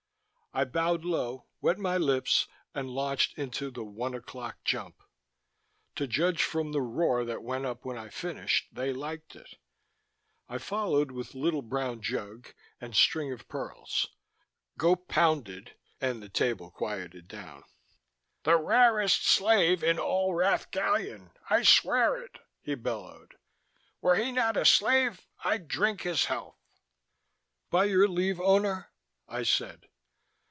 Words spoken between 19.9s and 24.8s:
all Rath Gallion, I swear it," he bellowed. "Were he not a